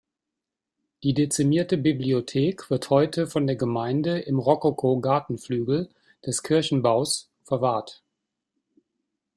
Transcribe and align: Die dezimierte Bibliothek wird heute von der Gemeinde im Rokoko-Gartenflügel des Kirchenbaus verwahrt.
Die 1.03 1.13
dezimierte 1.13 1.77
Bibliothek 1.77 2.71
wird 2.71 2.89
heute 2.89 3.27
von 3.27 3.45
der 3.45 3.55
Gemeinde 3.55 4.17
im 4.21 4.39
Rokoko-Gartenflügel 4.39 5.89
des 6.25 6.41
Kirchenbaus 6.41 7.29
verwahrt. 7.43 8.01